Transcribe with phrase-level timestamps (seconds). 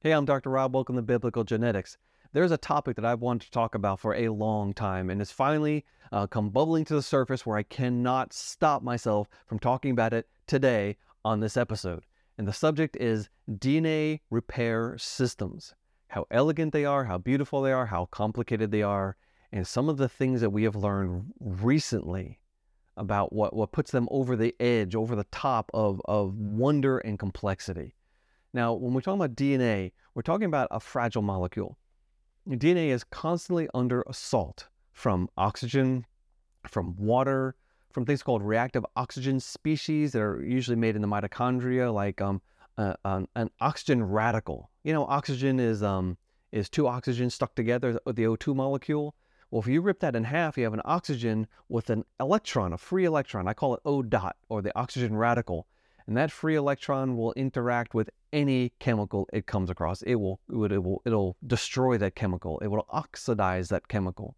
[0.00, 0.50] Hey, I'm Dr.
[0.50, 0.74] Rob.
[0.74, 1.96] Welcome to Biblical Genetics.
[2.34, 5.32] There's a topic that I've wanted to talk about for a long time, and it's
[5.32, 10.12] finally uh, come bubbling to the surface where I cannot stop myself from talking about
[10.12, 12.04] it today on this episode.
[12.36, 15.74] And the subject is DNA repair systems.
[16.08, 19.16] How elegant they are, how beautiful they are, how complicated they are,
[19.50, 22.38] and some of the things that we have learned recently
[22.98, 27.18] about what, what puts them over the edge, over the top of, of wonder and
[27.18, 27.95] complexity.
[28.56, 31.76] Now, when we're talking about DNA, we're talking about a fragile molecule.
[32.48, 36.06] DNA is constantly under assault from oxygen,
[36.66, 37.54] from water,
[37.92, 42.40] from things called reactive oxygen species that are usually made in the mitochondria, like um,
[42.78, 44.70] uh, an, an, oxygen radical.
[44.84, 46.16] You know, oxygen is um,
[46.50, 49.14] is two oxygens stuck together with the O2 molecule.
[49.50, 52.78] Well, if you rip that in half, you have an oxygen with an electron, a
[52.78, 53.48] free electron.
[53.48, 55.66] I call it O dot or the oxygen radical.
[56.06, 60.02] And that free electron will interact with any chemical it comes across.
[60.02, 62.58] It will, it will, it'll destroy that chemical.
[62.60, 64.36] It will oxidize that chemical.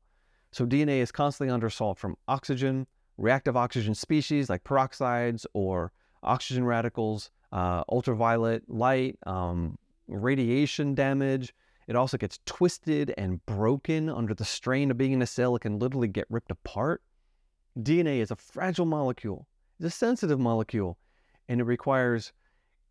[0.50, 2.86] So DNA is constantly under assault from oxygen,
[3.19, 11.53] reactive oxygen species like peroxides or oxygen radicals, uh, ultraviolet light, um, radiation damage,
[11.88, 15.56] it also gets twisted and broken under the strain of being in a cell.
[15.56, 17.03] It can literally get ripped apart.
[17.78, 19.47] DNA is a fragile molecule,
[19.78, 20.98] it's a sensitive molecule,
[21.48, 22.32] and it requires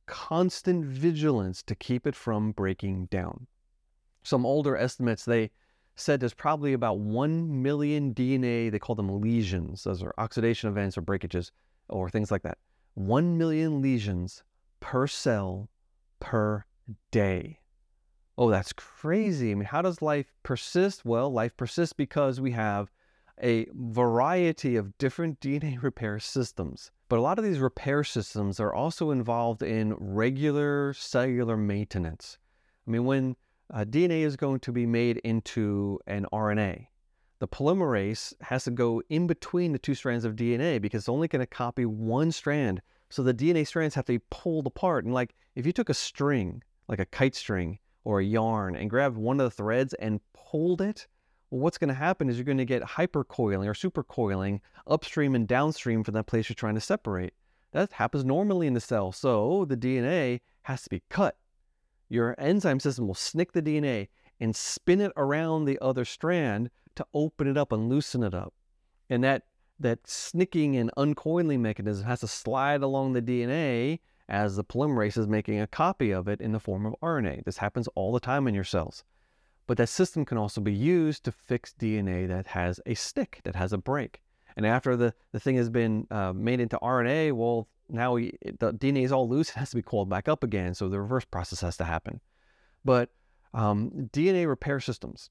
[0.06, 3.48] constant vigilance to keep it from breaking down.
[4.24, 5.52] Some older estimates, they
[5.96, 9.84] said there's probably about 1 million DNA, they call them lesions.
[9.84, 11.52] Those are oxidation events or breakages
[11.90, 12.58] or things like that.
[12.96, 14.44] 1 million lesions
[14.80, 15.70] per cell
[16.20, 16.66] per
[17.12, 17.60] day.
[18.38, 19.52] Oh, that's crazy.
[19.52, 21.04] I mean, how does life persist?
[21.04, 22.92] Well, life persists because we have
[23.42, 26.92] a variety of different DNA repair systems.
[27.10, 32.38] But a lot of these repair systems are also involved in regular cellular maintenance.
[32.86, 33.36] I mean, when
[33.74, 36.88] uh, DNA is going to be made into an RNA,
[37.40, 41.28] the polymerase has to go in between the two strands of DNA because it's only
[41.28, 42.82] going to copy one strand.
[43.10, 45.06] So the DNA strands have to be pulled apart.
[45.06, 48.90] And like if you took a string, like a kite string, or a yarn and
[48.90, 51.08] grabbed one of the threads and pulled it,
[51.50, 55.48] well, what's going to happen is you're going to get hypercoiling or supercoiling upstream and
[55.48, 57.34] downstream from that place you're trying to separate.
[57.72, 59.12] That happens normally in the cell.
[59.12, 61.38] So the DNA has to be cut.
[62.10, 64.08] Your enzyme system will snick the DNA
[64.40, 68.54] and spin it around the other strand to open it up and loosen it up.
[69.10, 69.44] And that
[69.80, 75.28] that snicking and uncoiling mechanism has to slide along the DNA as the polymerase is
[75.28, 77.46] making a copy of it in the form of RNA.
[77.46, 79.04] This happens all the time in your cells.
[79.68, 83.56] But that system can also be used to fix DNA that has a stick, that
[83.56, 84.22] has a break.
[84.56, 88.74] And after the, the thing has been uh, made into RNA, well, now we, the
[88.74, 90.74] DNA is all loose, it has to be called back up again.
[90.74, 92.22] So the reverse process has to happen.
[92.84, 93.10] But
[93.54, 95.30] um, DNA repair systems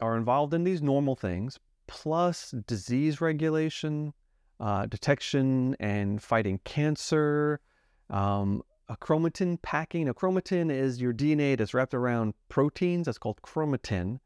[0.00, 4.14] are involved in these normal things, plus disease regulation,
[4.60, 7.60] uh, detection and fighting cancer,
[8.10, 10.08] um, a chromatin packing.
[10.08, 13.06] A chromatin is your DNA that's wrapped around proteins.
[13.06, 14.18] That's called chromatin.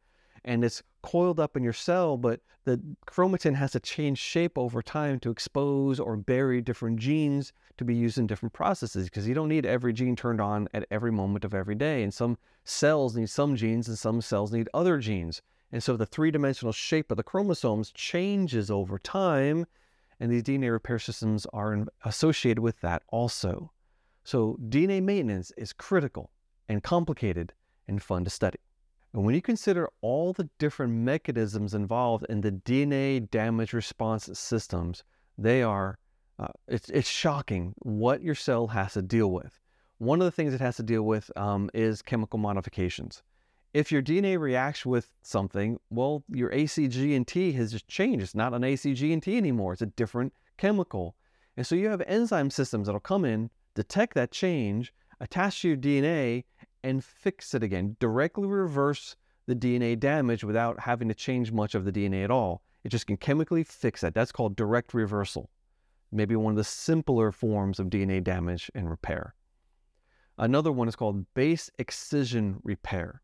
[0.44, 4.82] And it's coiled up in your cell, but the chromatin has to change shape over
[4.82, 9.34] time to expose or bury different genes to be used in different processes because you
[9.34, 12.02] don't need every gene turned on at every moment of every day.
[12.02, 15.42] And some cells need some genes and some cells need other genes.
[15.70, 19.66] And so the three dimensional shape of the chromosomes changes over time
[20.20, 23.72] and these DNA repair systems are associated with that also.
[24.28, 26.30] So DNA maintenance is critical
[26.68, 27.54] and complicated
[27.86, 28.58] and fun to study.
[29.14, 35.02] And when you consider all the different mechanisms involved in the DNA damage response systems,
[35.38, 35.98] they are,
[36.38, 39.58] uh, it's, it's shocking what your cell has to deal with.
[39.96, 43.22] One of the things it has to deal with um, is chemical modifications.
[43.72, 48.24] If your DNA reacts with something, well, your ACG&T has just changed.
[48.24, 49.72] It's not an ACG&T anymore.
[49.72, 51.16] It's a different chemical.
[51.56, 55.76] And so you have enzyme systems that'll come in, detect that change, attach to your
[55.76, 56.42] DNA,
[56.82, 57.96] and fix it again.
[58.00, 59.14] Directly reverse
[59.46, 62.60] the DNA damage without having to change much of the DNA at all.
[62.82, 64.14] It just can chemically fix that.
[64.14, 65.48] That's called direct reversal.
[66.10, 69.36] Maybe one of the simpler forms of DNA damage and repair.
[70.38, 73.22] Another one is called base excision repair.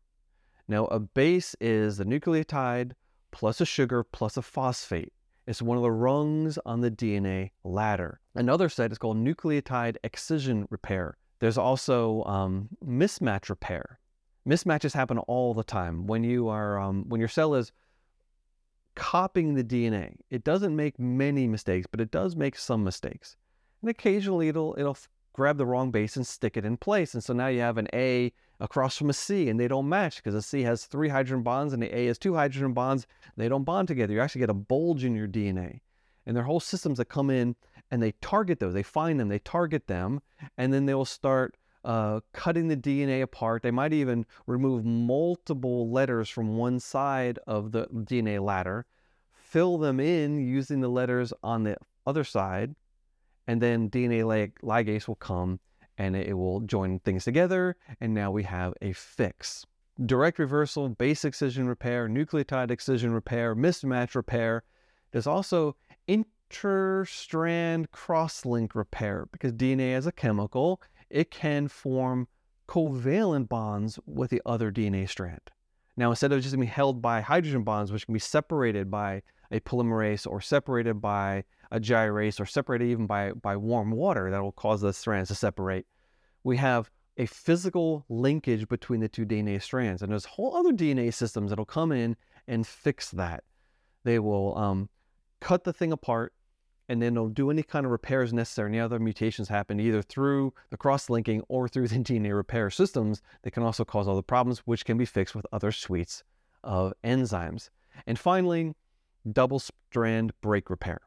[0.69, 2.93] Now, a base is a nucleotide
[3.31, 5.11] plus a sugar plus a phosphate.
[5.47, 8.19] It's one of the rungs on the DNA ladder.
[8.33, 11.17] Another set is called nucleotide excision repair.
[11.39, 13.99] There's also um, mismatch repair.
[14.47, 17.71] Mismatches happen all the time when you are um, when your cell is
[18.95, 20.15] copying the DNA.
[20.29, 23.35] It doesn't make many mistakes, but it does make some mistakes.
[23.81, 24.97] And occasionally it'll it'll
[25.33, 27.13] grab the wrong base and stick it in place.
[27.13, 30.17] And so now you have an A across from a C and they don't match
[30.17, 33.07] because a C has three hydrogen bonds and the A has two hydrogen bonds.
[33.37, 34.13] They don't bond together.
[34.13, 35.81] You actually get a bulge in your DNA.
[36.25, 37.55] And there are whole systems that come in
[37.91, 38.73] and they target those.
[38.73, 40.21] They find them, they target them,
[40.57, 43.61] and then they'll start uh, cutting the DNA apart.
[43.61, 48.85] They might even remove multiple letters from one side of the DNA ladder,
[49.31, 51.77] fill them in using the letters on the
[52.07, 52.75] other side,
[53.47, 55.59] and then DNA ligase will come
[55.97, 59.65] and it will join things together, and now we have a fix.
[60.05, 64.63] Direct reversal, base excision repair, nucleotide excision repair, mismatch repair.
[65.11, 65.75] There's also
[66.07, 72.27] interstrand cross-link repair because DNA is a chemical, it can form
[72.67, 75.51] covalent bonds with the other DNA strand.
[75.97, 79.21] Now, instead of just being held by hydrogen bonds, which can be separated by
[79.51, 81.45] a polymerase or separated by
[81.75, 85.35] a gyrase or separated even by, by warm water that will cause the strands to
[85.35, 85.85] separate,
[86.43, 90.01] we have a physical linkage between the two DNA strands.
[90.01, 92.15] And there's whole other DNA systems that'll come in
[92.47, 93.43] and fix that.
[94.05, 94.89] They will um,
[95.41, 96.33] cut the thing apart
[96.87, 98.69] and then they'll do any kind of repairs necessary.
[98.69, 103.51] Any other mutations happen either through the cross-linking or through the DNA repair systems that
[103.51, 106.23] can also cause all the problems, which can be fixed with other suites
[106.63, 107.69] of enzymes.
[108.07, 108.75] And finally,
[109.29, 111.01] double strand break repair.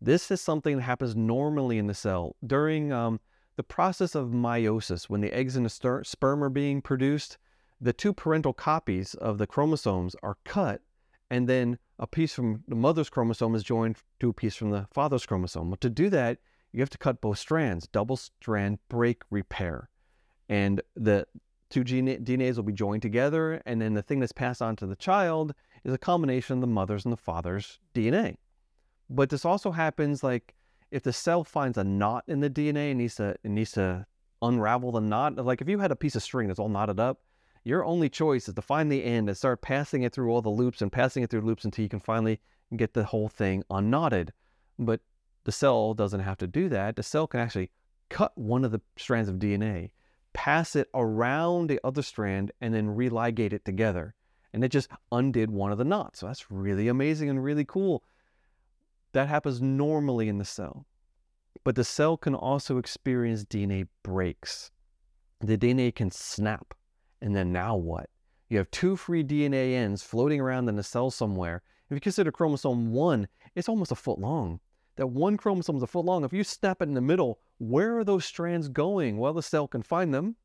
[0.00, 3.20] This is something that happens normally in the cell during um,
[3.56, 5.08] the process of meiosis.
[5.08, 7.36] When the eggs and the sperm are being produced,
[7.80, 10.82] the two parental copies of the chromosomes are cut,
[11.30, 14.86] and then a piece from the mother's chromosome is joined to a piece from the
[14.92, 15.70] father's chromosome.
[15.70, 16.38] But to do that,
[16.72, 19.88] you have to cut both strands, double strand break repair.
[20.48, 21.26] And the
[21.70, 24.96] two DNAs will be joined together, and then the thing that's passed on to the
[24.96, 25.54] child
[25.84, 28.36] is a combination of the mother's and the father's DNA.
[29.10, 30.54] But this also happens like
[30.90, 34.06] if the cell finds a knot in the DNA and needs to it needs to
[34.42, 35.36] unravel the knot.
[35.36, 37.20] Like if you had a piece of string that's all knotted up,
[37.64, 40.48] your only choice is to find the end and start passing it through all the
[40.48, 42.40] loops and passing it through loops until you can finally
[42.76, 44.32] get the whole thing unknotted.
[44.78, 45.00] But
[45.44, 46.96] the cell doesn't have to do that.
[46.96, 47.70] The cell can actually
[48.10, 49.90] cut one of the strands of DNA,
[50.32, 54.14] pass it around the other strand, and then religate it together
[54.52, 56.20] and it just undid one of the knots.
[56.20, 58.02] So that's really amazing and really cool.
[59.12, 60.86] That happens normally in the cell.
[61.64, 64.70] But the cell can also experience DNA breaks.
[65.40, 66.74] The DNA can snap.
[67.20, 68.10] And then now what?
[68.48, 71.62] You have two free DNA ends floating around in the cell somewhere.
[71.90, 74.60] If you consider chromosome 1, it's almost a foot long.
[74.96, 76.24] That one chromosome is a foot long.
[76.24, 79.16] If you snap it in the middle, where are those strands going?
[79.16, 80.36] Well, the cell can find them,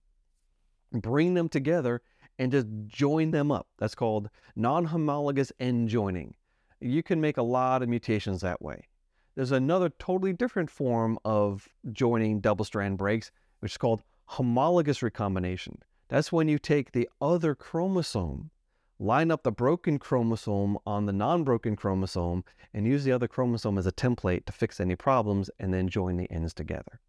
[0.92, 2.02] bring them together,
[2.38, 3.68] and just join them up.
[3.78, 6.36] That's called non-homologous end joining.
[6.84, 8.90] You can make a lot of mutations that way.
[9.36, 15.78] There's another totally different form of joining double strand breaks, which is called homologous recombination.
[16.10, 18.52] That's when you take the other chromosome,
[19.00, 22.44] line up the broken chromosome on the non-broken chromosome,
[22.74, 26.18] and use the other chromosome as a template to fix any problems, and then join
[26.18, 27.00] the ends together.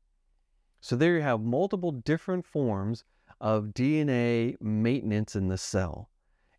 [0.80, 3.02] So there you have multiple different forms
[3.40, 6.10] of DNA maintenance in the cell.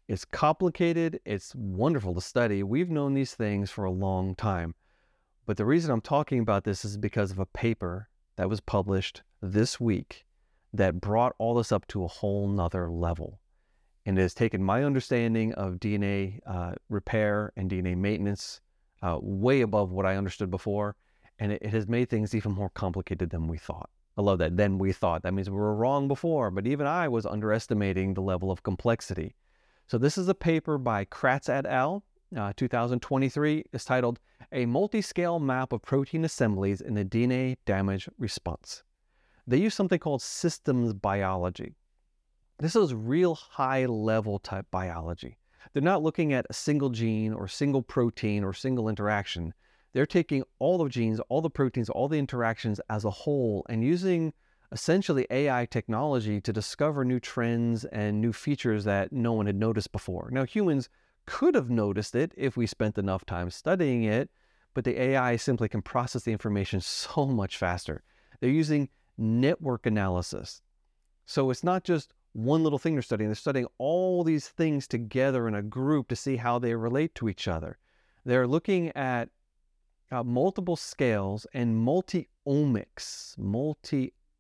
[0.07, 2.61] It's complicated, it's wonderful to study.
[2.61, 4.75] We've known these things for a long time.
[5.47, 9.23] But the reason I'm talking about this is because of a paper that was published
[9.41, 10.25] this week
[10.73, 13.39] that brought all this up to a whole nother level.
[14.05, 18.61] And it has taken my understanding of DNA uh, repair and DNA maintenance
[19.01, 20.95] uh, way above what I understood before.
[21.39, 23.89] And it, it has made things even more complicated than we thought.
[24.17, 24.55] I love that.
[24.55, 25.23] Then we thought.
[25.23, 29.35] That means we were wrong before, but even I was underestimating the level of complexity.
[29.87, 32.03] So this is a paper by Kratz et al.,
[32.35, 33.65] uh, 2023.
[33.71, 34.19] is titled
[34.51, 38.81] A Multi-Scale Map of Protein Assemblies in the DNA Damage Response.
[39.45, 41.75] They use something called systems biology.
[42.57, 45.37] This is real high-level type biology.
[45.71, 49.53] They're not looking at a single gene or single protein or single interaction.
[49.93, 53.83] They're taking all the genes, all the proteins, all the interactions as a whole and
[53.83, 54.33] using
[54.71, 59.91] essentially AI technology to discover new trends and new features that no one had noticed
[59.91, 60.29] before.
[60.31, 60.89] Now, humans
[61.25, 64.29] could have noticed it if we spent enough time studying it,
[64.73, 68.03] but the AI simply can process the information so much faster.
[68.39, 70.61] They're using network analysis.
[71.25, 75.47] So it's not just one little thing they're studying, they're studying all these things together
[75.47, 77.77] in a group to see how they relate to each other.
[78.25, 79.29] They're looking at
[80.11, 83.37] uh, multiple scales and multi-omics.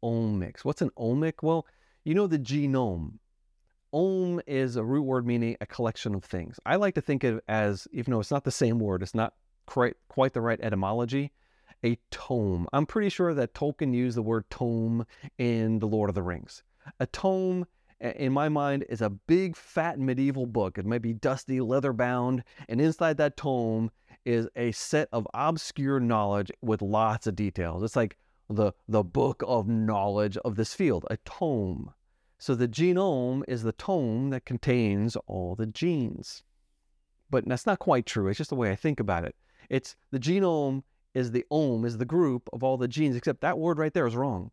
[0.05, 0.63] Multi-omics.
[0.63, 1.33] What's an omic?
[1.41, 1.65] Well,
[2.03, 3.19] you know the genome.
[3.91, 6.59] Om is a root word meaning a collection of things.
[6.65, 9.15] I like to think of it as, even though it's not the same word, it's
[9.15, 9.33] not
[9.65, 11.31] quite, quite the right etymology,
[11.83, 12.67] a tome.
[12.73, 15.05] I'm pretty sure that Tolkien used the word tome
[15.37, 16.61] in The Lord of the Rings.
[16.99, 17.65] A tome
[18.01, 20.77] in my mind, is a big, fat medieval book.
[20.77, 23.89] It might be dusty, leather bound, and inside that tome
[24.25, 27.83] is a set of obscure knowledge with lots of details.
[27.83, 28.17] It's like
[28.49, 31.93] the the book of knowledge of this field, a tome.
[32.37, 36.43] So the genome is the tome that contains all the genes.
[37.29, 38.27] But that's not quite true.
[38.27, 39.35] It's just the way I think about it.
[39.69, 40.83] It's the genome
[41.13, 44.05] is the ome, is the group of all the genes, except that word right there
[44.05, 44.51] is wrong.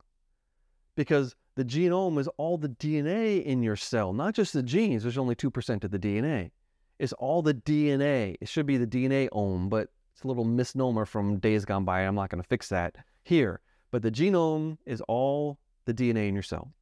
[0.94, 5.02] Because the genome is all the DNA in your cell, not just the genes.
[5.02, 6.50] There's only 2% of the DNA.
[6.99, 8.37] It's all the DNA.
[8.40, 12.02] It should be the DNA ome, but it's a little misnomer from days gone by.
[12.02, 13.61] I'm not going to fix that here.
[13.92, 16.72] But the genome is all the DNA in your cell.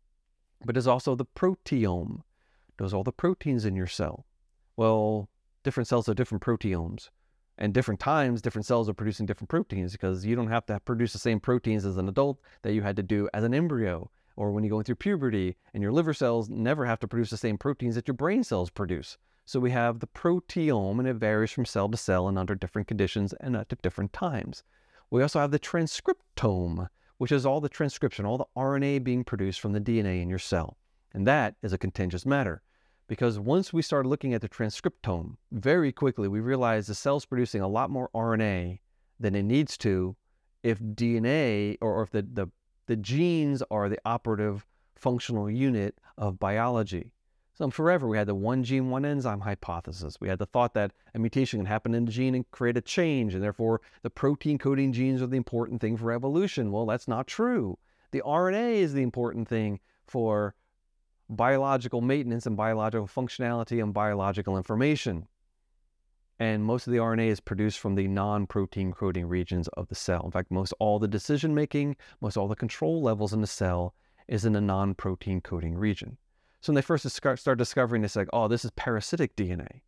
[0.64, 2.23] But there's also the proteome.
[2.79, 4.25] Those all the proteins in your cell.
[4.76, 5.29] Well,
[5.64, 7.11] different cells have different proteomes.
[7.59, 11.12] And different times, different cells are producing different proteins because you don't have to produce
[11.12, 14.52] the same proteins as an adult that you had to do as an embryo or
[14.52, 15.57] when you're going through puberty.
[15.75, 18.71] And your liver cells never have to produce the same proteins that your brain cells
[18.71, 19.19] produce.
[19.45, 22.87] So we have the proteome, and it varies from cell to cell and under different
[22.87, 24.62] conditions and at different times.
[25.11, 26.88] We also have the transcriptome,
[27.21, 30.39] which is all the transcription, all the RNA being produced from the DNA in your
[30.39, 30.79] cell.
[31.12, 32.62] And that is a contentious matter.
[33.09, 37.61] Because once we started looking at the transcriptome, very quickly we realized the cell's producing
[37.61, 38.79] a lot more RNA
[39.19, 40.17] than it needs to
[40.62, 42.47] if DNA or, or if the, the,
[42.87, 44.65] the genes are the operative
[44.97, 47.12] functional unit of biology.
[47.61, 50.17] So forever we had the one gene, one enzyme hypothesis.
[50.19, 52.81] We had the thought that a mutation can happen in the gene and create a
[52.81, 56.73] change, and therefore the protein coding genes are the important thing for evolution.
[56.73, 57.76] Well, that's not true.
[58.12, 60.55] The RNA is the important thing for
[61.29, 65.26] biological maintenance and biological functionality and biological information.
[66.38, 69.95] And most of the RNA is produced from the non protein coding regions of the
[69.95, 70.23] cell.
[70.25, 73.93] In fact, most all the decision making, most all the control levels in the cell
[74.29, 76.17] is in the non protein coding region.
[76.61, 79.81] So when they first start discovering this, like, oh, this is parasitic DNA.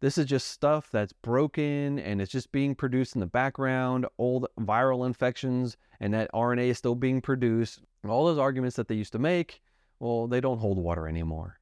[0.00, 4.46] This is just stuff that's broken and it's just being produced in the background, old
[4.60, 7.80] viral infections, and that RNA is still being produced.
[8.06, 9.60] All those arguments that they used to make
[10.00, 11.58] well, they don't hold water anymore.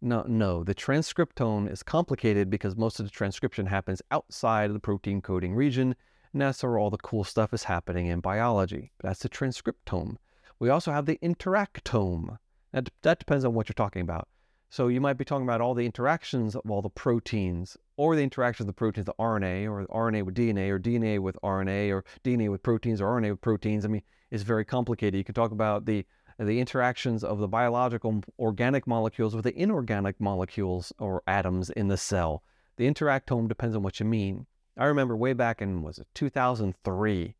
[0.00, 4.80] No, no, the transcriptome is complicated because most of the transcription happens outside of the
[4.80, 5.94] protein coding region,
[6.32, 8.92] and that's where all the cool stuff is happening in biology.
[9.02, 10.16] That's the transcriptome.
[10.58, 12.38] We also have the interactome.
[12.72, 14.28] That, that depends on what you're talking about.
[14.72, 18.22] So you might be talking about all the interactions of all the proteins, or the
[18.22, 22.04] interactions of the proteins, the RNA, or RNA with DNA, or DNA with RNA, or
[22.22, 23.84] DNA with proteins, or RNA with proteins.
[23.84, 25.18] I mean, it's very complicated.
[25.18, 26.06] You can talk about the
[26.38, 31.98] the interactions of the biological organic molecules with the inorganic molecules or atoms in the
[31.98, 32.42] cell.
[32.76, 34.46] The interactome depends on what you mean.
[34.78, 37.34] I remember way back in was it 2003,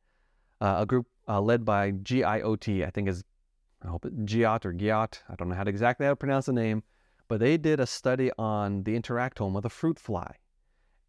[0.60, 3.24] uh, a group uh, led by GIOT, I think is
[3.82, 6.46] I hope it Giot or Giot, I don't know how to exactly how to pronounce
[6.46, 6.82] the name,
[7.28, 10.36] but they did a study on the interactome of the fruit fly,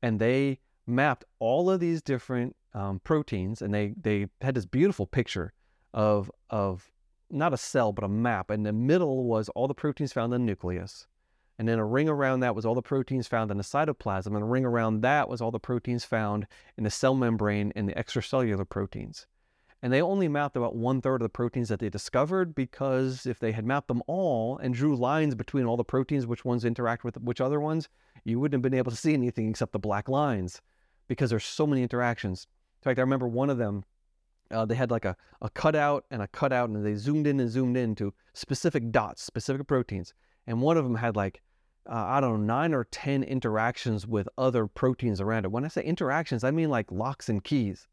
[0.02, 5.06] and they mapped all of these different um, proteins, and they they had this beautiful
[5.06, 5.54] picture
[5.94, 6.92] of of
[7.32, 8.50] not a cell, but a map.
[8.50, 11.08] and the middle was all the proteins found in the nucleus.
[11.58, 14.28] And then a ring around that was all the proteins found in the cytoplasm.
[14.28, 16.48] And a ring around that was all the proteins found
[16.78, 19.28] in the cell membrane and the extracellular proteins.
[19.82, 23.40] And they only mapped about one third of the proteins that they discovered because if
[23.40, 27.04] they had mapped them all and drew lines between all the proteins, which ones interact
[27.04, 27.90] with which other ones,
[28.24, 30.62] you wouldn't have been able to see anything except the black lines
[31.08, 32.46] because there's so many interactions.
[32.82, 33.84] In fact, I remember one of them
[34.52, 37.50] uh, they had like a, a cutout and a cutout, and they zoomed in and
[37.50, 40.14] zoomed in to specific dots, specific proteins.
[40.48, 41.42] And one of them had like,
[41.90, 45.52] uh, I don't know, nine or 10 interactions with other proteins around it.
[45.52, 47.88] When I say interactions, I mean like locks and keys,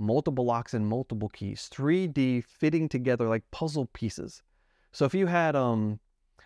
[0.00, 4.42] multiple locks and multiple keys, 3D fitting together like puzzle pieces.
[4.92, 6.00] So if you had, um,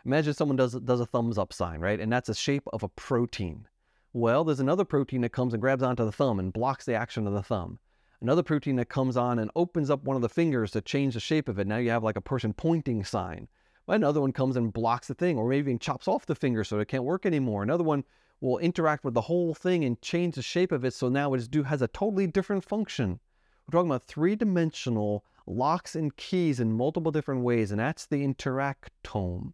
[0.04, 2.00] imagine someone does, does a thumbs up sign, right?
[2.00, 3.66] And that's a shape of a protein.
[4.12, 7.26] Well, there's another protein that comes and grabs onto the thumb and blocks the action
[7.26, 7.78] of the thumb
[8.24, 11.20] another protein that comes on and opens up one of the fingers to change the
[11.20, 11.66] shape of it.
[11.66, 13.48] Now you have like a person pointing sign.
[13.86, 16.78] Another one comes and blocks the thing, or maybe even chops off the finger so
[16.78, 17.62] it can't work anymore.
[17.62, 18.02] Another one
[18.40, 21.50] will interact with the whole thing and change the shape of it so now it
[21.50, 23.20] do, has a totally different function.
[23.66, 28.26] We're talking about three dimensional locks and keys in multiple different ways, and that's the
[28.26, 29.52] interactome.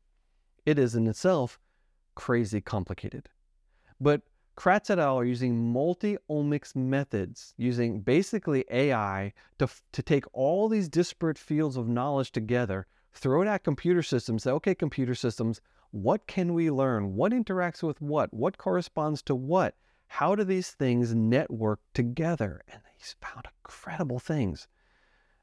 [0.67, 1.59] It is in itself
[2.15, 3.29] crazy complicated.
[4.01, 4.23] But
[4.57, 5.19] Kratz et al.
[5.19, 11.89] are using multi-omics methods, using basically AI to, to take all these disparate fields of
[11.89, 15.61] knowledge together, throw it at computer systems, say, okay, computer systems,
[15.93, 17.15] what can we learn?
[17.15, 18.35] What interacts with what?
[18.35, 19.75] What corresponds to what?
[20.15, 22.63] How do these things network together?
[22.69, 24.67] And they found incredible things.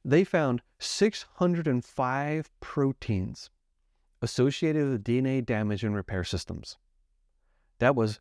[0.04, 3.50] They found 605 proteins
[4.22, 6.78] associated with DNA damage and repair systems.
[7.80, 8.20] That was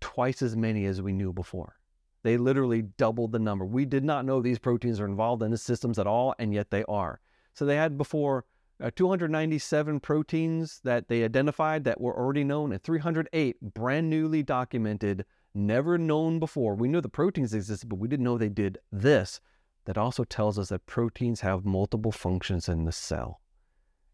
[0.00, 1.78] twice as many as we knew before.
[2.22, 3.64] They literally doubled the number.
[3.64, 6.70] We did not know these proteins are involved in the systems at all, and yet
[6.70, 7.20] they are.
[7.54, 8.44] So they had before
[8.82, 15.24] uh, 297 proteins that they identified that were already known, and 308 brand newly documented,
[15.56, 16.74] never known before.
[16.74, 19.40] We knew the proteins existed, but we didn't know they did this.
[19.86, 23.40] That also tells us that proteins have multiple functions in the cell.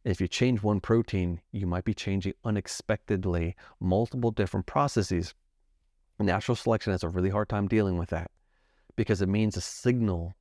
[0.05, 5.35] If you change one protein, you might be changing unexpectedly multiple different processes.
[6.19, 8.31] Natural selection has a really hard time dealing with that
[8.97, 10.35] because it means a signal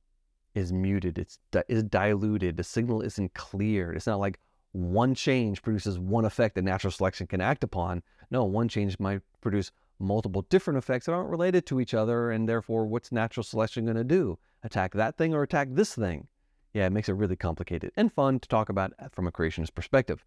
[0.54, 3.92] is muted, it's di- is diluted, the signal isn't clear.
[3.92, 4.38] It's not like
[4.72, 8.02] one change produces one effect that natural selection can act upon.
[8.30, 9.70] No, one change might produce
[10.02, 13.96] multiple different effects that aren't related to each other, and therefore, what's natural selection going
[13.96, 14.38] to do?
[14.62, 16.28] Attack that thing or attack this thing?
[16.74, 20.24] Yeah, it makes it really complicated and fun to talk about from a creationist perspective.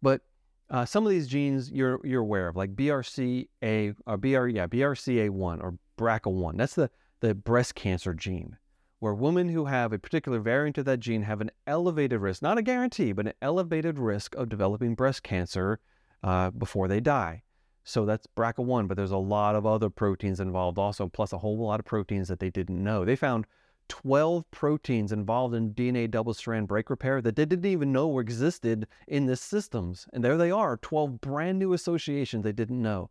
[0.00, 0.22] But
[0.70, 5.62] uh, some of these genes you're you're aware of, like BRCA or BR yeah BRCA1
[5.62, 6.56] or BRCA1.
[6.56, 8.56] That's the the breast cancer gene
[9.02, 12.56] where women who have a particular variant of that gene have an elevated risk, not
[12.56, 15.80] a guarantee, but an elevated risk of developing breast cancer
[16.22, 17.42] uh, before they die.
[17.84, 21.58] So that's BRCA1, but there's a lot of other proteins involved also, plus a whole
[21.58, 23.04] lot of proteins that they didn't know.
[23.04, 23.46] They found
[23.88, 28.86] 12 proteins involved in DNA double strand break repair that they didn't even know existed
[29.08, 30.06] in the systems.
[30.12, 33.10] And there they are 12 brand new associations they didn't know.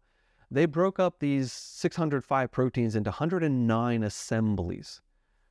[0.50, 5.02] They broke up these 605 proteins into 109 assemblies.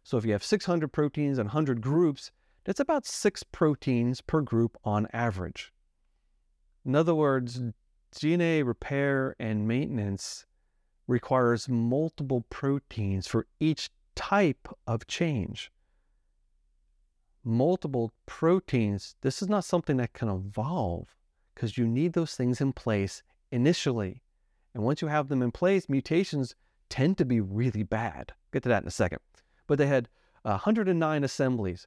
[0.03, 2.33] So if you have 600 proteins and 100 groups,
[2.65, 5.73] that's about six proteins per group on average.
[6.85, 7.61] In other words,
[8.11, 10.47] DNA repair and maintenance
[11.07, 15.71] requires multiple proteins for each type of change.
[17.43, 21.17] Multiple proteins, this is not something that can evolve
[21.55, 24.23] because you need those things in place initially.
[24.75, 26.55] And once you have them in place, mutations
[26.88, 28.32] tend to be really bad.
[28.52, 29.21] Get to that in a second
[29.71, 30.08] but they had
[30.43, 31.87] 109 assemblies.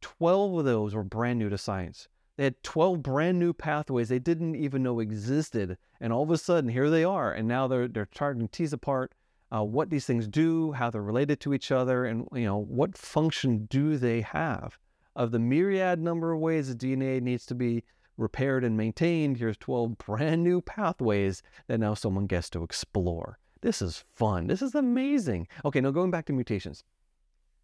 [0.00, 2.08] 12 of those were brand new to science.
[2.36, 5.76] They had 12 brand new pathways they didn't even know existed.
[6.00, 7.32] And all of a sudden, here they are.
[7.32, 9.12] And now they're, they're trying to tease apart
[9.54, 12.96] uh, what these things do, how they're related to each other, and you know what
[12.96, 14.78] function do they have.
[15.14, 17.84] Of the myriad number of ways the DNA needs to be
[18.16, 23.38] repaired and maintained, here's 12 brand new pathways that now someone gets to explore.
[23.60, 24.46] This is fun.
[24.46, 25.48] This is amazing.
[25.64, 26.82] Okay, now going back to mutations.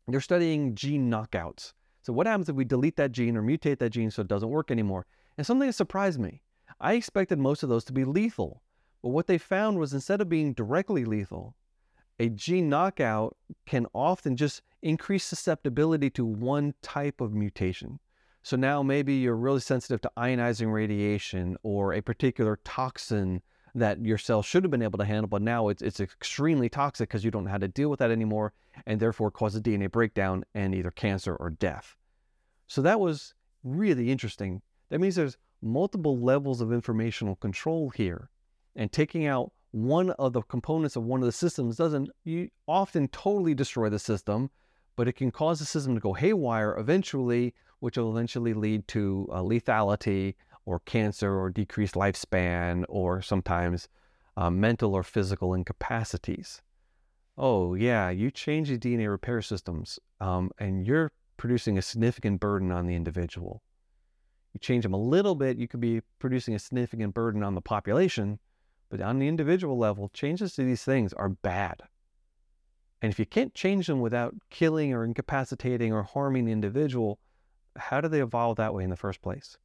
[0.07, 1.73] They're studying gene knockouts.
[2.09, 4.49] So what happens if we delete that gene or mutate that gene so it doesn't
[4.49, 5.05] work anymore?
[5.37, 6.41] And something that surprised me.
[6.81, 8.63] I expected most of those to be lethal.
[9.03, 11.55] But what they found was instead of being directly lethal,
[12.19, 18.01] a gene knockout can often just increase susceptibility to one type of mutation.
[18.43, 23.43] So now maybe you're really sensitive to ionizing radiation or a particular toxin
[23.75, 27.11] that your cell should have been able to handle, but now it's, it's extremely toxic
[27.11, 28.55] because you don't know how to deal with that anymore
[28.87, 31.98] and therefore causes DNA breakdown and either cancer or death.
[32.69, 34.63] So that was really interesting.
[34.91, 38.31] That means there's multiple levels of informational control here.
[38.77, 43.09] And taking out one of the components of one of the systems doesn't you often
[43.09, 44.51] totally destroy the system,
[44.97, 49.29] but it can cause the system to go haywire eventually, which will eventually lead to
[49.33, 53.89] uh, lethality or cancer or decreased lifespan or sometimes
[54.37, 56.63] uh, mental or physical incapacities.
[57.37, 62.71] Oh, yeah, you change the DNA repair systems um, and you're producing a significant burden
[62.71, 63.63] on the individual.
[64.53, 67.63] You change them a little bit, you could be producing a significant burden on the
[67.63, 68.39] population,
[68.91, 71.83] but on the individual level, changes to these things are bad.
[73.01, 77.21] And if you can't change them without killing or incapacitating or harming the individual,
[77.77, 79.57] how do they evolve that way in the first place?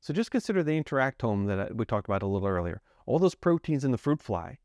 [0.00, 2.82] So just consider the interactome that uh, we talked about a little earlier.
[3.06, 4.58] All those proteins in the fruit fly.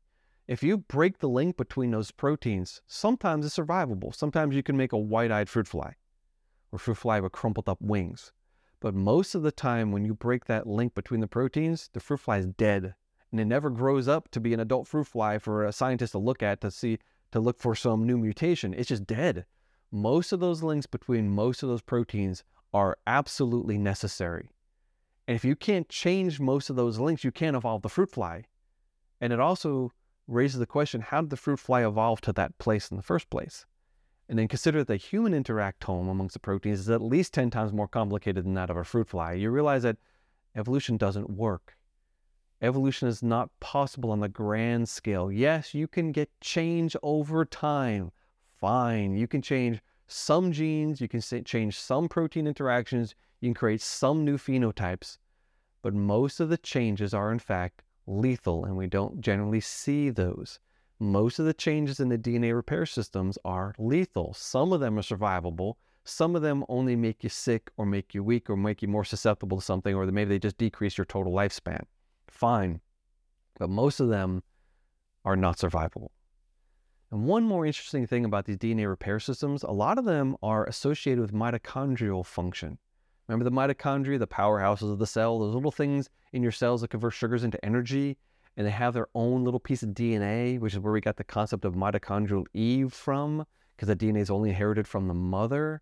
[0.46, 4.14] If you break the link between those proteins, sometimes it's survivable.
[4.14, 5.94] Sometimes you can make a white-eyed fruit fly
[6.72, 8.32] or fruit fly with crumpled up wings.
[8.80, 12.20] But most of the time when you break that link between the proteins, the fruit
[12.20, 12.94] fly is dead
[13.30, 16.18] and it never grows up to be an adult fruit fly for a scientist to
[16.18, 16.98] look at to see
[17.30, 18.72] to look for some new mutation.
[18.72, 19.44] It's just dead.
[19.90, 24.50] Most of those links between most of those proteins are absolutely necessary.
[25.26, 28.44] And if you can't change most of those links, you can't evolve the fruit fly.
[29.20, 29.92] And it also
[30.26, 33.28] raises the question how did the fruit fly evolve to that place in the first
[33.28, 33.66] place?
[34.28, 37.72] And then consider that the human interactome amongst the proteins is at least 10 times
[37.72, 39.32] more complicated than that of a fruit fly.
[39.32, 39.96] You realize that
[40.54, 41.76] evolution doesn't work.
[42.60, 45.32] Evolution is not possible on the grand scale.
[45.32, 48.12] Yes, you can get change over time.
[48.60, 49.16] Fine.
[49.16, 54.24] You can change some genes, you can change some protein interactions, you can create some
[54.24, 55.18] new phenotypes,
[55.82, 60.58] but most of the changes are in fact lethal, and we don't generally see those.
[61.00, 64.34] Most of the changes in the DNA repair systems are lethal.
[64.34, 65.74] Some of them are survivable.
[66.04, 69.04] Some of them only make you sick or make you weak or make you more
[69.04, 71.82] susceptible to something, or maybe they just decrease your total lifespan.
[72.26, 72.80] Fine.
[73.58, 74.42] But most of them
[75.24, 76.08] are not survivable.
[77.10, 80.66] And one more interesting thing about these DNA repair systems, a lot of them are
[80.66, 82.78] associated with mitochondrial function.
[83.28, 86.88] Remember the mitochondria, the powerhouses of the cell, those little things in your cells that
[86.88, 88.18] convert sugars into energy,
[88.58, 91.24] and they have their own little piece of DNA, which is where we got the
[91.24, 95.80] concept of mitochondrial Eve from, because the DNA is only inherited from the mother.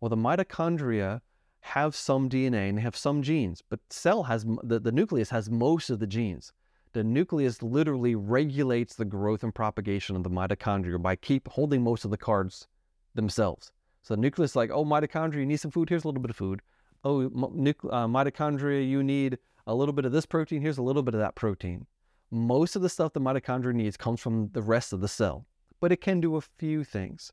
[0.00, 1.20] Well, the mitochondria
[1.60, 5.50] have some DNA and they have some genes, but cell has the, the nucleus has
[5.50, 6.52] most of the genes.
[6.94, 12.04] The nucleus literally regulates the growth and propagation of the mitochondria by keep holding most
[12.04, 12.66] of the cards
[13.14, 13.70] themselves.
[14.02, 15.88] So the nucleus is like, oh, mitochondria, you need some food.
[15.88, 16.62] Here's a little bit of food
[17.04, 21.02] oh, nucle- uh, mitochondria, you need a little bit of this protein, here's a little
[21.02, 21.86] bit of that protein.
[22.30, 25.46] Most of the stuff the mitochondria needs comes from the rest of the cell,
[25.80, 27.32] but it can do a few things.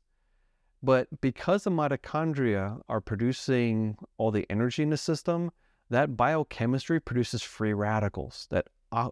[0.82, 5.50] But because the mitochondria are producing all the energy in the system,
[5.90, 8.46] that biochemistry produces free radicals.
[8.50, 8.68] That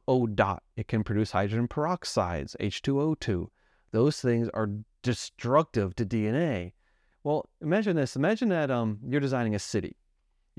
[0.08, 3.46] O dot, it can produce hydrogen peroxides, H2O2.
[3.92, 4.70] Those things are
[5.02, 6.72] destructive to DNA.
[7.24, 8.16] Well, imagine this.
[8.16, 9.96] Imagine that um, you're designing a city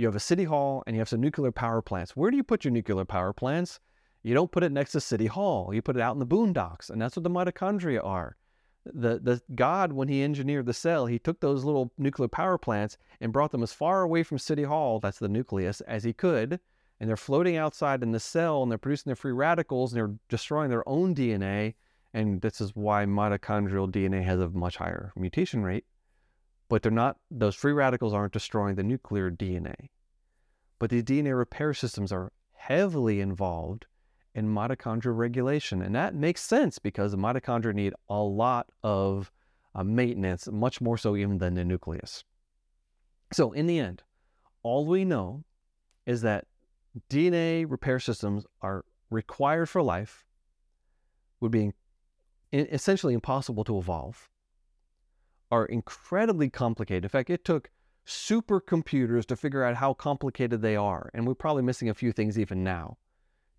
[0.01, 2.15] you have a city hall and you have some nuclear power plants.
[2.15, 3.79] Where do you put your nuclear power plants?
[4.23, 5.73] You don't put it next to City Hall.
[5.73, 8.37] You put it out in the boondocks, and that's what the mitochondria are.
[8.85, 12.97] The, the God, when he engineered the cell, he took those little nuclear power plants
[13.19, 16.59] and brought them as far away from City Hall, that's the nucleus, as he could.
[16.99, 20.15] And they're floating outside in the cell and they're producing their free radicals and they're
[20.29, 21.75] destroying their own DNA.
[22.13, 25.85] And this is why mitochondrial DNA has a much higher mutation rate
[26.71, 29.89] but they're not, those free radicals aren't destroying the nuclear DNA.
[30.79, 33.87] But the DNA repair systems are heavily involved
[34.35, 35.81] in mitochondrial regulation.
[35.81, 39.31] And that makes sense because the mitochondria need a lot of
[39.75, 42.23] uh, maintenance, much more so even than the nucleus.
[43.33, 44.03] So, in the end,
[44.63, 45.43] all we know
[46.05, 46.45] is that
[47.09, 50.25] DNA repair systems are required for life,
[51.39, 51.71] would be
[52.51, 54.29] essentially impossible to evolve,
[55.51, 57.05] are incredibly complicated.
[57.05, 57.69] In fact, it took
[58.05, 62.37] supercomputers to figure out how complicated they are, and we're probably missing a few things
[62.37, 62.97] even now.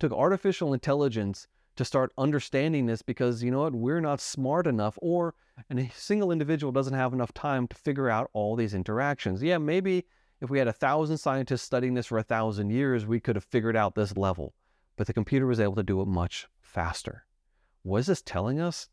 [0.03, 4.99] Took artificial intelligence to start understanding this because you know what, we're not smart enough,
[5.01, 5.37] or
[5.71, 9.45] a single individual doesn't have enough time to figure out all these interactions.
[9.45, 10.05] Yeah, maybe
[10.41, 13.45] if we had a thousand scientists studying this for a thousand years, we could have
[13.45, 14.55] figured out this level,
[14.97, 17.25] but the computer was able to do it much faster.
[17.85, 18.88] What is this telling us?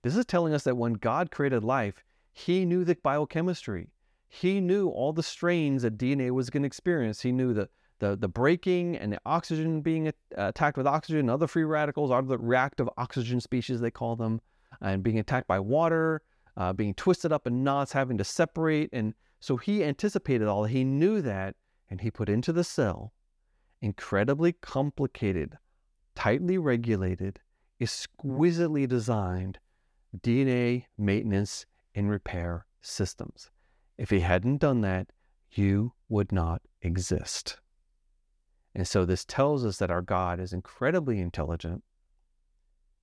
[0.00, 3.90] This is telling us that when God created life, he knew the biochemistry.
[4.26, 7.20] He knew all the strains that DNA was going to experience.
[7.20, 11.46] He knew the, the, the breaking and the oxygen being attacked with oxygen, and other
[11.46, 14.40] free radicals, other reactive oxygen species, they call them,
[14.80, 16.22] and being attacked by water,
[16.56, 18.90] uh, being twisted up in knots, having to separate.
[18.92, 20.64] And so he anticipated all.
[20.64, 21.56] He knew that,
[21.90, 23.12] and he put into the cell
[23.82, 25.56] incredibly complicated,
[26.14, 27.38] tightly regulated,
[27.80, 29.58] exquisitely designed
[30.18, 33.50] DNA maintenance and repair systems.
[33.98, 35.08] If he hadn't done that,
[35.52, 37.58] you would not exist.
[38.76, 41.82] And so this tells us that our God is incredibly intelligent,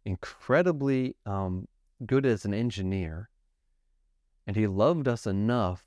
[0.06, 1.68] incredibly um,
[2.06, 3.30] good as an engineer,
[4.48, 5.86] and he loved us enough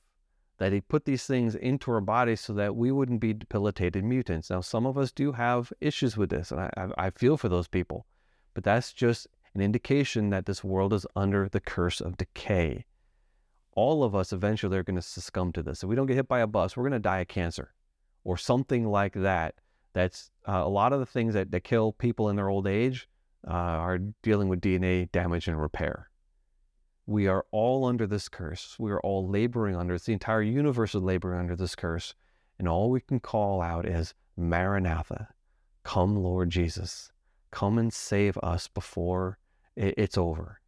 [0.59, 4.51] that he put these things into our bodies so that we wouldn't be debilitated mutants.
[4.51, 7.49] Now, some of us do have issues with this, and I, I, I feel for
[7.49, 8.07] those people,
[8.55, 12.85] but that's just an indication that this world is under the curse of decay
[13.77, 15.83] all of us eventually are going to succumb to this.
[15.83, 17.75] If we don't get hit by a bus, we're going to die of cancer
[18.25, 19.55] or something like that.
[19.97, 23.09] That's uh, a lot of the things that, that kill people in their old age
[23.49, 26.11] uh, are dealing with DNA damage and repair.
[27.07, 28.77] We are all under this curse.
[28.79, 30.05] We are all laboring under it.
[30.05, 32.15] The entire universe is laboring under this curse.
[32.59, 35.29] And all we can call out is Maranatha,
[35.83, 37.11] come, Lord Jesus.
[37.51, 39.39] Come and save us before
[39.77, 40.61] it's over.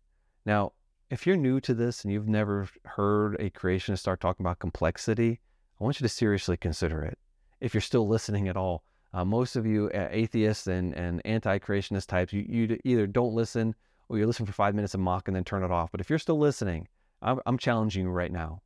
[0.46, 0.72] Now,
[1.10, 5.40] if you're new to this and you've never heard a creationist start talking about complexity,
[5.78, 7.18] I want you to seriously consider it.
[7.60, 12.06] If you're still listening at all, uh, most of you uh, atheists and, and anti-creationist
[12.06, 13.74] types, you, you either don't listen
[14.08, 15.90] or you listen for five minutes and mock and then turn it off.
[15.90, 16.88] But if you're still listening,
[17.22, 18.62] I'm, I'm challenging you right now.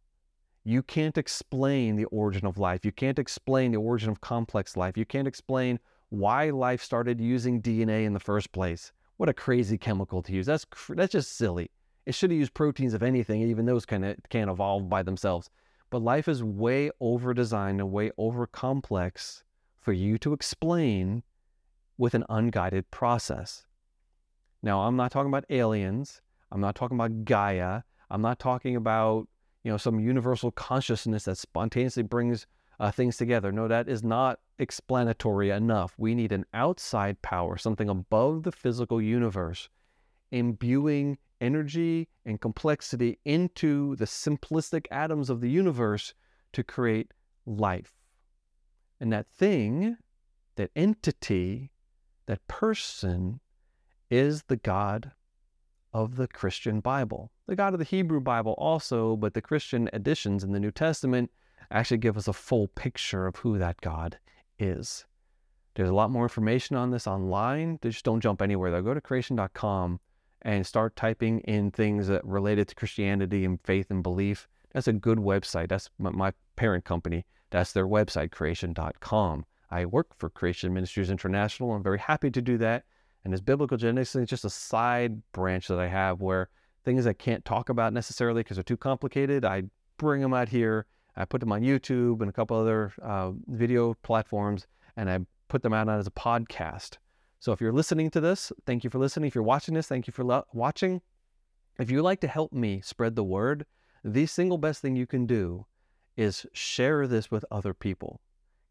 [0.65, 2.85] You can't explain the origin of life.
[2.85, 4.97] You can't explain the origin of complex life.
[4.97, 5.79] You can't explain
[6.11, 8.93] why life started using DNA in the first place.
[9.17, 10.47] What a crazy chemical to use.
[10.47, 11.71] That's that's just silly.
[12.07, 15.51] It should have used proteins if anything, even those kind of can't evolve by themselves.
[15.91, 19.45] But life is way over designed and way over complex
[19.83, 21.23] for you to explain
[21.99, 23.67] with an unguided process.
[24.63, 26.23] Now, I'm not talking about aliens.
[26.53, 27.83] I'm not talking about Gaia.
[28.11, 29.29] I'm not talking about,
[29.65, 32.47] you know, some universal consciousness that spontaneously brings
[32.79, 33.51] uh, things together.
[33.51, 35.95] No, that is not explanatory enough.
[35.99, 39.69] We need an outside power, something above the physical universe,
[40.31, 46.15] imbuing energy and complexity into the simplistic atoms of the universe
[46.53, 47.13] to create
[47.47, 48.02] life.
[49.03, 49.97] And that thing,
[50.55, 51.73] that entity,
[52.27, 53.41] that person
[54.09, 55.11] is the God
[55.93, 57.33] of the Christian Bible.
[57.49, 61.33] The God of the Hebrew Bible also, but the Christian editions in the New Testament
[61.73, 64.21] actually give us a full picture of who that God
[64.61, 65.05] is.
[65.75, 67.81] There's a lot more information on this online.
[67.83, 68.83] Just don't jump anywhere though.
[68.83, 69.99] Go to creation.com
[70.43, 74.47] and start typing in things that related to Christianity and faith and belief.
[74.73, 75.71] That's a good website.
[75.71, 77.25] That's my parent company.
[77.53, 79.45] That's their website, creation.com.
[79.71, 81.75] I work for Creation Ministries International.
[81.75, 82.85] I'm very happy to do that.
[83.25, 86.49] And this biblical genetics is just a side branch that I have where
[86.83, 89.65] things I can't talk about necessarily because they're too complicated, I
[89.99, 90.87] bring them out here.
[91.15, 95.63] I put them on YouTube and a couple other uh, video platforms, and I put
[95.63, 96.97] them out as a podcast.
[97.39, 99.29] So if you're listening to this, thank you for listening.
[99.29, 101.03] If you're watching this, thank you for lo- watching.
[101.79, 103.67] If you'd like to help me spread the word,
[104.03, 105.67] the single best thing you can do
[106.17, 108.21] is share this with other people.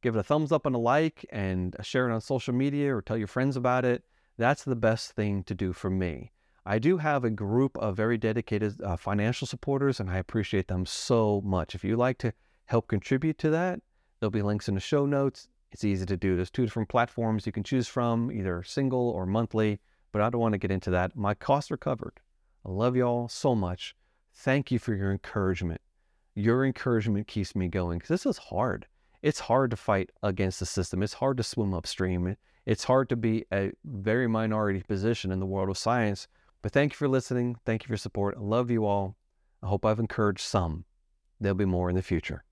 [0.01, 3.01] Give it a thumbs up and a like and share it on social media or
[3.01, 4.04] tell your friends about it.
[4.38, 6.32] That's the best thing to do for me.
[6.65, 10.86] I do have a group of very dedicated uh, financial supporters, and I appreciate them
[10.86, 11.73] so much.
[11.73, 12.34] If you'd like to
[12.65, 13.80] help contribute to that,
[14.19, 15.47] there'll be links in the show notes.
[15.71, 16.36] It's easy to do.
[16.36, 19.80] There's two different platforms you can choose from, either single or monthly,
[20.12, 21.15] but I don't want to get into that.
[21.15, 22.19] My costs are covered.
[22.65, 23.95] I love y'all so much.
[24.34, 25.82] Thank you for your encouragement
[26.36, 28.88] your encouragement keeps me going because this is hard.
[29.22, 31.04] It's hard to fight against the system.
[31.04, 32.36] It's hard to swim upstream.
[32.65, 36.28] It's hard to be a very minority position in the world of science.
[36.62, 37.58] But thank you for listening.
[37.65, 38.36] Thank you for your support.
[38.38, 39.15] I love you all.
[39.63, 40.86] I hope I've encouraged some.
[41.39, 42.44] There'll be more in the future.